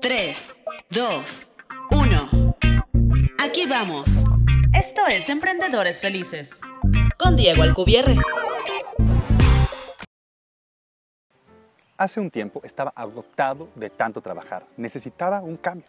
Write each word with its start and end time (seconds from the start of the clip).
3, 0.00 0.36
2, 0.90 1.50
1. 1.90 2.56
Aquí 3.38 3.66
vamos. 3.66 4.24
Esto 4.72 5.02
es 5.08 5.28
Emprendedores 5.28 6.00
Felices. 6.00 6.60
Con 7.18 7.36
Diego 7.36 7.62
Alcubierre. 7.62 8.16
Hace 11.96 12.20
un 12.20 12.30
tiempo 12.30 12.62
estaba 12.64 12.92
agotado 12.94 13.68
de 13.74 13.90
tanto 13.90 14.20
trabajar. 14.20 14.66
Necesitaba 14.76 15.42
un 15.42 15.56
cambio. 15.56 15.88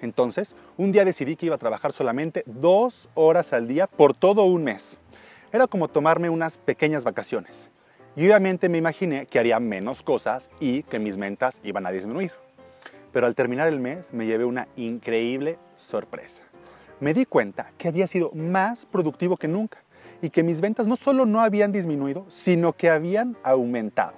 Entonces, 0.00 0.56
un 0.76 0.90
día 0.90 1.04
decidí 1.04 1.36
que 1.36 1.46
iba 1.46 1.54
a 1.54 1.58
trabajar 1.58 1.92
solamente 1.92 2.42
dos 2.46 3.08
horas 3.14 3.52
al 3.52 3.68
día 3.68 3.86
por 3.86 4.14
todo 4.14 4.44
un 4.44 4.64
mes. 4.64 4.98
Era 5.52 5.66
como 5.66 5.88
tomarme 5.88 6.28
unas 6.28 6.58
pequeñas 6.58 7.04
vacaciones. 7.04 7.70
Y 8.16 8.26
obviamente 8.26 8.68
me 8.68 8.78
imaginé 8.78 9.26
que 9.26 9.38
haría 9.38 9.60
menos 9.60 10.02
cosas 10.02 10.50
y 10.60 10.82
que 10.84 10.98
mis 10.98 11.16
ventas 11.16 11.60
iban 11.62 11.86
a 11.86 11.90
disminuir. 11.90 12.43
Pero 13.14 13.28
al 13.28 13.36
terminar 13.36 13.68
el 13.68 13.78
mes 13.78 14.12
me 14.12 14.26
llevé 14.26 14.44
una 14.44 14.66
increíble 14.74 15.56
sorpresa. 15.76 16.42
Me 16.98 17.14
di 17.14 17.24
cuenta 17.24 17.70
que 17.78 17.86
había 17.86 18.08
sido 18.08 18.32
más 18.32 18.86
productivo 18.86 19.36
que 19.36 19.46
nunca 19.46 19.78
y 20.20 20.30
que 20.30 20.42
mis 20.42 20.60
ventas 20.60 20.88
no 20.88 20.96
solo 20.96 21.24
no 21.24 21.40
habían 21.40 21.70
disminuido, 21.70 22.26
sino 22.28 22.72
que 22.72 22.90
habían 22.90 23.36
aumentado. 23.44 24.14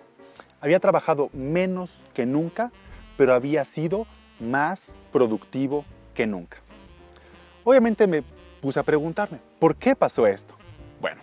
Había 0.62 0.80
trabajado 0.80 1.28
menos 1.34 2.04
que 2.14 2.24
nunca, 2.24 2.72
pero 3.18 3.34
había 3.34 3.66
sido 3.66 4.06
más 4.40 4.96
productivo 5.12 5.84
que 6.14 6.26
nunca. 6.26 6.56
Obviamente 7.64 8.06
me 8.06 8.22
puse 8.62 8.80
a 8.80 8.82
preguntarme, 8.82 9.40
¿por 9.58 9.76
qué 9.76 9.94
pasó 9.94 10.26
esto? 10.26 10.54
Bueno, 11.02 11.20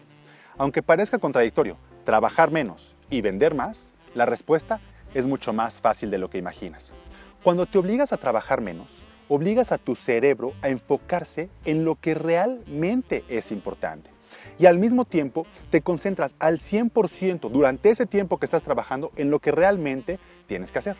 aunque 0.59 0.83
parezca 0.83 1.17
contradictorio, 1.17 1.77
trabajar 2.03 2.51
menos 2.51 2.95
y 3.09 3.21
vender 3.21 3.55
más, 3.55 3.93
la 4.13 4.27
respuesta 4.27 4.79
es 5.15 5.25
mucho 5.25 5.53
más 5.53 5.81
fácil 5.81 6.11
de 6.11 6.19
lo 6.19 6.29
que 6.29 6.37
imaginas. 6.37 6.93
Cuando 7.43 7.65
te 7.65 7.77
obligas 7.77 8.13
a 8.13 8.17
trabajar 8.17 8.61
menos, 8.61 9.03
obligas 9.27 9.73
a 9.73 9.77
tu 9.77 9.95
cerebro 9.95 10.53
a 10.61 10.69
enfocarse 10.69 11.49
en 11.65 11.83
lo 11.83 11.95
que 11.95 12.13
realmente 12.13 13.25
es 13.27 13.51
importante. 13.51 14.09
Y 14.57 14.65
al 14.65 14.79
mismo 14.79 15.03
tiempo 15.03 15.45
te 15.69 15.81
concentras 15.81 16.35
al 16.39 16.59
100% 16.59 17.49
durante 17.49 17.89
ese 17.89 18.05
tiempo 18.05 18.37
que 18.37 18.45
estás 18.45 18.63
trabajando 18.63 19.11
en 19.17 19.29
lo 19.29 19.39
que 19.39 19.51
realmente 19.51 20.19
tienes 20.47 20.71
que 20.71 20.79
hacer. 20.79 20.95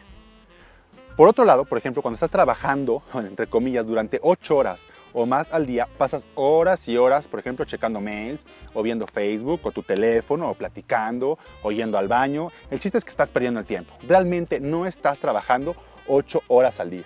Por 1.16 1.30
otro 1.30 1.45
lado, 1.45 1.63
por 1.63 1.77
ejemplo, 1.77 2.02
cuando 2.02 2.16
estás 2.16 2.31
trabajando, 2.31 3.03
entre 3.13 3.47
comillas, 3.47 3.88
durante 3.88 4.19
8 4.22 4.53
horas 4.53 4.85
o 5.13 5.25
más 5.25 5.53
al 5.53 5.66
día, 5.66 5.88
pasas 5.97 6.25
horas 6.35 6.89
y 6.89 6.97
horas, 6.97 7.30
por 7.30 7.39
ejemplo, 7.39 7.63
checando 7.63 8.02
mails 8.02 8.45
o 8.73 8.83
viendo 8.83 9.07
Facebook 9.07 9.61
o 9.63 9.72
tu 9.72 9.83
teléfono 9.83 10.50
o 10.50 10.55
platicando 10.55 11.38
o 11.61 11.72
yendo 11.72 11.97
al 11.97 12.09
baño. 12.09 12.50
El 12.69 12.81
chiste 12.81 12.97
es 12.97 13.05
que 13.05 13.11
estás 13.11 13.31
perdiendo 13.31 13.61
el 13.61 13.66
tiempo. 13.66 13.94
Realmente 14.05 14.59
no 14.59 14.85
estás 14.85 15.19
trabajando 15.19 15.75
8 16.08 16.44
horas 16.48 16.80
al 16.80 16.90
día. 16.90 17.06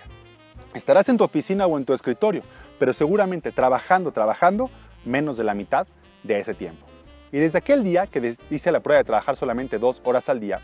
Estarás 0.74 1.08
en 1.08 1.16
tu 1.16 1.24
oficina 1.24 1.66
o 1.66 1.78
en 1.78 1.84
tu 1.84 1.92
escritorio, 1.92 2.42
pero 2.78 2.92
seguramente 2.92 3.52
trabajando, 3.52 4.12
trabajando 4.12 4.70
menos 5.04 5.36
de 5.36 5.44
la 5.44 5.54
mitad 5.54 5.86
de 6.22 6.40
ese 6.40 6.54
tiempo. 6.54 6.86
Y 7.32 7.38
desde 7.38 7.58
aquel 7.58 7.84
día 7.84 8.06
que 8.06 8.36
hice 8.50 8.72
la 8.72 8.80
prueba 8.80 8.98
de 8.98 9.04
trabajar 9.04 9.36
solamente 9.36 9.78
dos 9.78 10.00
horas 10.04 10.28
al 10.28 10.40
día, 10.40 10.60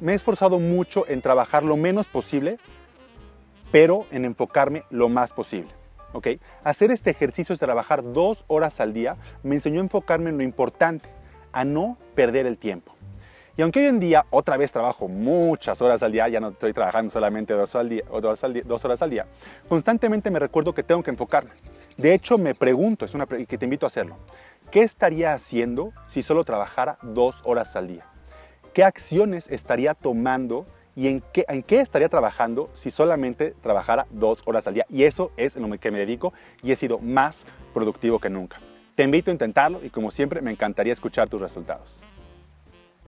me 0.00 0.12
he 0.12 0.14
esforzado 0.14 0.58
mucho 0.58 1.04
en 1.08 1.20
trabajar 1.20 1.62
lo 1.64 1.76
menos 1.76 2.06
posible, 2.06 2.58
pero 3.70 4.06
en 4.10 4.24
enfocarme 4.24 4.84
lo 4.90 5.08
más 5.08 5.32
posible. 5.32 5.70
¿okay? 6.12 6.40
Hacer 6.64 6.90
este 6.90 7.10
ejercicio 7.10 7.54
de 7.54 7.58
trabajar 7.58 8.12
dos 8.12 8.44
horas 8.48 8.80
al 8.80 8.92
día 8.92 9.16
me 9.42 9.56
enseñó 9.56 9.80
a 9.80 9.84
enfocarme 9.84 10.30
en 10.30 10.38
lo 10.38 10.44
importante, 10.44 11.08
a 11.52 11.64
no 11.64 11.98
perder 12.14 12.46
el 12.46 12.58
tiempo. 12.58 12.95
Y 13.58 13.62
aunque 13.62 13.80
hoy 13.80 13.86
en 13.86 14.00
día 14.00 14.26
otra 14.30 14.58
vez 14.58 14.70
trabajo 14.70 15.08
muchas 15.08 15.80
horas 15.80 16.02
al 16.02 16.12
día, 16.12 16.28
ya 16.28 16.40
no 16.40 16.48
estoy 16.48 16.74
trabajando 16.74 17.10
solamente 17.10 17.54
dos, 17.54 17.74
horas 17.74 19.02
al 19.02 19.10
día, 19.10 19.26
constantemente 19.66 20.30
me 20.30 20.38
recuerdo 20.38 20.74
que 20.74 20.82
tengo 20.82 21.02
que 21.02 21.10
enfocarme. 21.10 21.52
De 21.96 22.12
hecho, 22.12 22.36
me 22.36 22.54
pregunto, 22.54 23.06
es 23.06 23.14
una 23.14 23.26
que 23.26 23.56
te 23.56 23.64
invito 23.64 23.86
a 23.86 23.88
hacerlo, 23.88 24.18
¿qué 24.70 24.82
estaría 24.82 25.32
haciendo 25.32 25.94
si 26.06 26.22
solo 26.22 26.44
trabajara 26.44 26.98
dos 27.00 27.40
horas 27.44 27.74
al 27.76 27.88
día? 27.88 28.04
¿Qué 28.74 28.84
acciones 28.84 29.48
estaría 29.48 29.94
tomando 29.94 30.66
y 30.94 31.08
en 31.08 31.22
qué, 31.32 31.46
en 31.48 31.62
qué 31.62 31.80
estaría 31.80 32.10
trabajando 32.10 32.68
si 32.74 32.90
solamente 32.90 33.54
trabajara 33.62 34.06
dos 34.10 34.42
horas 34.44 34.66
al 34.66 34.74
día? 34.74 34.84
Y 34.90 35.04
eso 35.04 35.32
es 35.38 35.56
en 35.56 35.68
lo 35.68 35.78
que 35.78 35.90
me 35.90 35.98
dedico 35.98 36.34
y 36.62 36.72
he 36.72 36.76
sido 36.76 36.98
más 36.98 37.46
productivo 37.72 38.18
que 38.18 38.28
nunca. 38.28 38.58
Te 38.94 39.04
invito 39.04 39.30
a 39.30 39.32
intentarlo 39.32 39.82
y 39.82 39.88
como 39.88 40.10
siempre 40.10 40.42
me 40.42 40.50
encantaría 40.50 40.92
escuchar 40.92 41.30
tus 41.30 41.40
resultados. 41.40 42.02